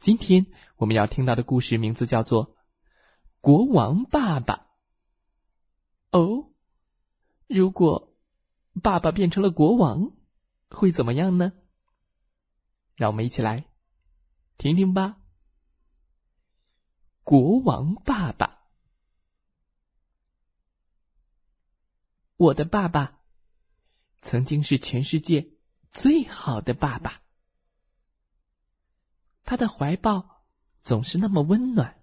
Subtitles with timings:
[0.00, 0.46] 今天
[0.76, 2.54] 我们要听到的故事名字叫做
[3.42, 4.66] 《国王爸爸》。
[6.18, 6.50] 哦，
[7.46, 8.16] 如果
[8.82, 10.12] 爸爸变成了国王，
[10.70, 11.52] 会怎么样呢？
[12.94, 13.66] 让我们一起来
[14.56, 15.18] 听听吧。
[17.22, 18.64] 国王爸爸，
[22.38, 23.20] 我的爸爸
[24.22, 25.50] 曾经是全世界
[25.92, 27.20] 最好的爸爸。
[29.50, 30.44] 他的怀抱
[30.80, 32.00] 总是那么温暖，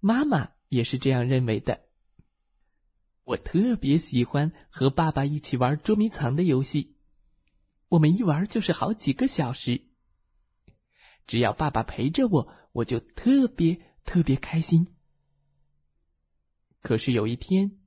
[0.00, 1.86] 妈妈也是这样认为的。
[3.24, 6.98] 我特别喜欢和爸爸一起玩捉迷藏的游戏，
[7.88, 9.86] 我们一玩就是好几个小时。
[11.26, 14.94] 只要爸爸陪着我，我就特别特别开心。
[16.82, 17.78] 可是有一天，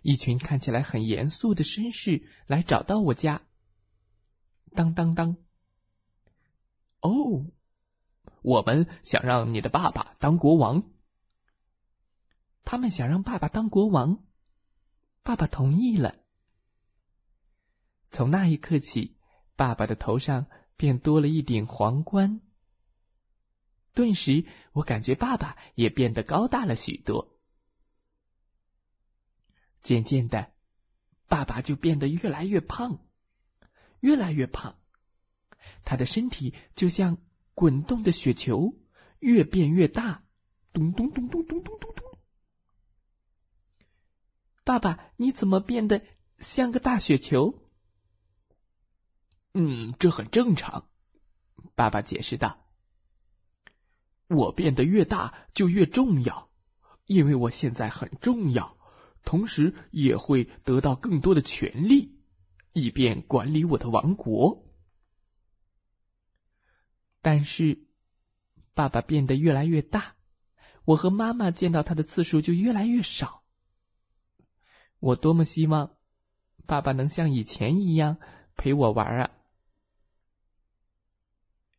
[0.00, 3.42] 一群看起来很严肃的绅士来找到我家。
[4.70, 5.36] 当当当。
[7.08, 7.46] 哦，
[8.42, 10.82] 我们想让你的爸爸当国王。
[12.64, 14.24] 他们想让爸爸当国王，
[15.22, 16.16] 爸爸同意了。
[18.08, 19.16] 从那一刻起，
[19.54, 20.46] 爸爸的头上
[20.76, 22.40] 便多了一顶皇冠。
[23.94, 27.38] 顿时，我感觉爸爸也变得高大了许多。
[29.82, 30.52] 渐渐的，
[31.28, 32.98] 爸爸就变得越来越胖，
[34.00, 34.76] 越来越胖。
[35.86, 37.16] 他的身体就像
[37.54, 38.74] 滚动的雪球，
[39.20, 40.24] 越变越大，
[40.72, 42.04] 咚咚咚咚咚咚咚咚。
[44.64, 46.02] 爸爸，你怎么变得
[46.38, 47.70] 像个大雪球？
[49.54, 50.90] 嗯，这很正常。
[51.76, 52.66] 爸爸解释道
[54.26, 56.50] ：“我变得越大就越重要，
[57.04, 58.76] 因为我现在很重要，
[59.22, 62.18] 同时也会得到更多的权利，
[62.72, 64.64] 以便管理我的王国。”
[67.26, 67.88] 但是，
[68.72, 70.14] 爸爸变得越来越大，
[70.84, 73.42] 我和妈妈见到他的次数就越来越少。
[75.00, 75.96] 我多么希望
[76.66, 78.18] 爸爸能像以前一样
[78.56, 79.32] 陪我玩啊！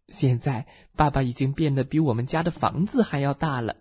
[0.10, 3.78] 现在，爸爸已经变得比我们家的房子还要大了。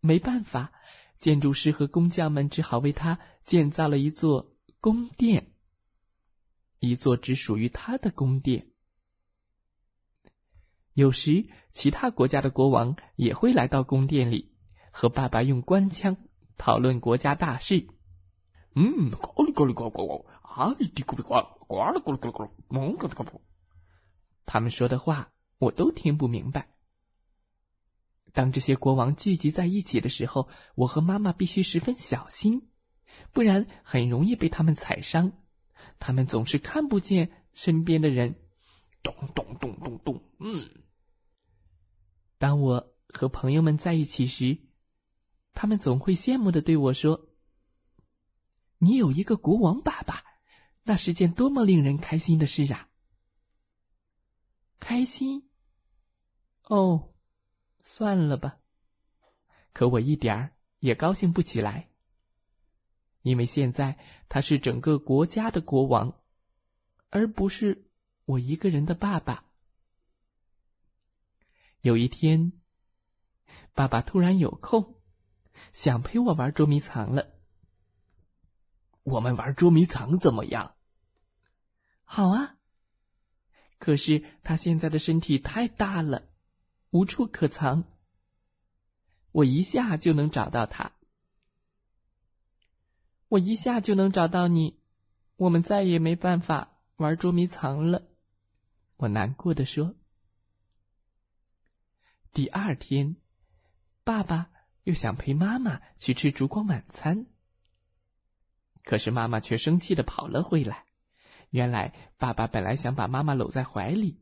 [0.00, 0.72] 没办法，
[1.16, 5.52] 建筑师和工匠们只好为他建造了一座宫殿，
[6.80, 8.73] 一座只属于他的宫殿。
[10.94, 14.52] 有时，其他国家的国王也会来到宫殿里，
[14.92, 16.16] 和爸爸用官腔
[16.56, 17.88] 讨论国家大事。
[18.76, 23.40] 嗯，咕哩咕哩咕咕，啊哩嘀咕哩咕，呱哩咕哩咕咕，蒙咕哩咕咕。
[24.46, 26.68] 他们说的话我都听不明白。
[28.32, 32.68] 当这些国王聚集在一起的时候，我和妈妈必须十分小心，
[33.32, 35.32] 不然很容易被他们踩伤。
[35.98, 38.36] 他们总是看不见身边的人。
[39.02, 40.83] 咚咚咚咚咚，嗯。
[42.38, 44.58] 当我和朋友们在一起时，
[45.52, 47.28] 他们总会羡慕的对我说
[48.78, 50.24] ：“你有一个国王爸爸，
[50.82, 52.88] 那是件多么令人开心的事啊！”
[54.80, 55.48] 开心？
[56.64, 57.14] 哦，
[57.84, 58.58] 算了吧。
[59.72, 61.88] 可我一点儿也高兴不起来，
[63.22, 66.20] 因为现在他是整个国家的国王，
[67.10, 67.86] 而不是
[68.24, 69.44] 我一个人的爸爸。
[71.84, 72.52] 有一天，
[73.74, 74.94] 爸爸突然有空，
[75.74, 77.34] 想陪我玩捉迷藏了。
[79.02, 80.76] 我们玩捉迷藏怎么样？
[82.04, 82.56] 好啊。
[83.76, 86.30] 可是他现在的身体太大了，
[86.88, 87.84] 无处可藏。
[89.32, 90.92] 我一下就能找到他。
[93.28, 94.80] 我一下就能找到你，
[95.36, 98.06] 我们再也没办法玩捉迷藏了。
[98.96, 99.94] 我难过的说。
[102.34, 103.14] 第二天，
[104.02, 104.50] 爸爸
[104.82, 107.26] 又想陪妈妈去吃烛光晚餐，
[108.82, 110.84] 可是妈妈却生气的跑了回来。
[111.50, 114.20] 原来，爸爸本来想把妈妈搂在怀里，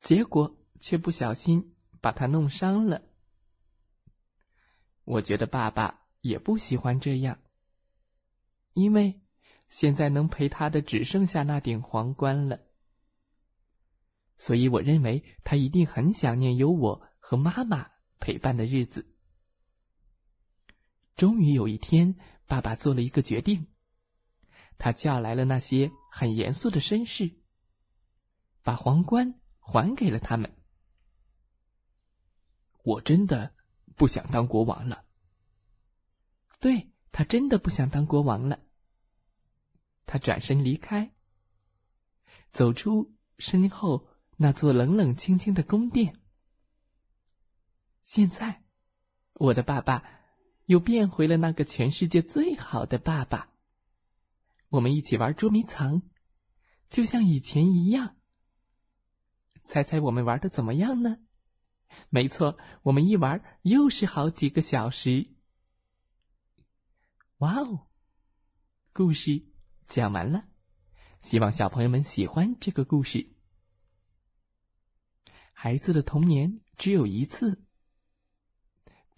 [0.00, 3.02] 结果却不小心把她弄伤了。
[5.04, 7.38] 我觉得爸爸也不喜欢这样，
[8.72, 9.20] 因为
[9.68, 12.58] 现在能陪他的只剩下那顶皇冠了，
[14.38, 17.04] 所以我认为他一定很想念有我。
[17.28, 17.90] 和妈妈
[18.20, 19.06] 陪伴的日子。
[21.14, 22.16] 终于有一天，
[22.46, 23.66] 爸爸做了一个决定，
[24.78, 27.30] 他叫来了那些很严肃的绅士，
[28.62, 30.56] 把皇冠还给了他们。
[32.82, 33.54] 我真的
[33.94, 35.04] 不想当国王了。
[36.58, 38.58] 对他真的不想当国王了。
[40.06, 41.12] 他转身离开，
[42.52, 44.08] 走出身后
[44.38, 46.18] 那座冷冷清清的宫殿。
[48.08, 48.62] 现在，
[49.34, 50.02] 我的爸爸
[50.64, 53.52] 又变回了那个全世界最好的爸爸。
[54.70, 56.00] 我们一起玩捉迷藏，
[56.88, 58.16] 就像以前一样。
[59.66, 61.18] 猜猜我们玩的怎么样呢？
[62.08, 65.34] 没错，我们一玩又是好几个小时。
[67.36, 67.88] 哇哦，
[68.94, 69.44] 故事
[69.86, 70.48] 讲完了，
[71.20, 73.34] 希望小朋友们喜欢这个故事。
[75.52, 77.67] 孩子的童年只有一次，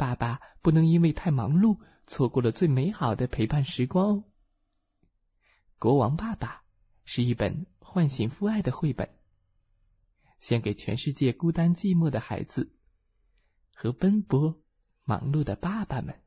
[0.00, 4.24] 爸爸不能因为太忙碌错过了最美好的陪伴时光哦。
[5.78, 6.64] 国王爸爸
[7.04, 9.06] 是一本唤醒父爱的绘本，
[10.38, 12.74] 献给全世界孤单寂寞的孩子
[13.74, 14.62] 和奔波
[15.04, 16.18] 忙碌的爸爸们。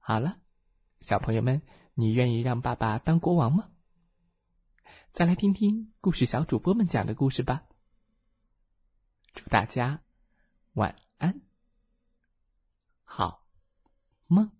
[0.00, 0.40] 好了，
[0.98, 1.62] 小朋友们，
[1.94, 3.70] 你愿意让爸爸当国王吗？
[5.12, 7.62] 再来听听故事小主播们讲的故事吧。
[9.32, 10.02] 祝大家
[10.72, 11.05] 晚安，
[13.06, 13.40] 好
[14.26, 14.55] 梦。